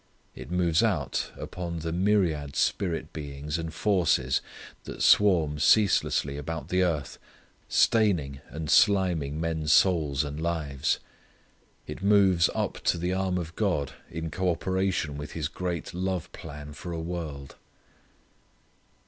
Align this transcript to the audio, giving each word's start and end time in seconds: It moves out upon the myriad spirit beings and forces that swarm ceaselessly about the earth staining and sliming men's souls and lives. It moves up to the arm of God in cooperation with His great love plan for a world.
It 0.33 0.49
moves 0.49 0.81
out 0.81 1.29
upon 1.37 1.81
the 1.81 1.91
myriad 1.91 2.55
spirit 2.55 3.13
beings 3.13 3.59
and 3.59 3.71
forces 3.71 4.41
that 4.85 5.03
swarm 5.03 5.59
ceaselessly 5.59 6.37
about 6.37 6.69
the 6.69 6.81
earth 6.81 7.19
staining 7.69 8.41
and 8.49 8.67
sliming 8.67 9.33
men's 9.33 9.71
souls 9.71 10.23
and 10.23 10.41
lives. 10.41 10.97
It 11.85 12.01
moves 12.01 12.49
up 12.55 12.79
to 12.85 12.97
the 12.97 13.13
arm 13.13 13.37
of 13.37 13.55
God 13.55 13.93
in 14.09 14.31
cooperation 14.31 15.17
with 15.19 15.33
His 15.33 15.47
great 15.47 15.93
love 15.93 16.31
plan 16.31 16.73
for 16.73 16.91
a 16.91 16.99
world. 16.99 17.53